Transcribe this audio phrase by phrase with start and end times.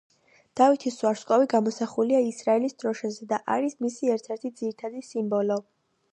[0.59, 5.59] დავითის ვარსკვლავი გამოსახულია ისრაელის დროშაზე და არის მისი ერთ-ერთი ძირითადი სიმბოლო.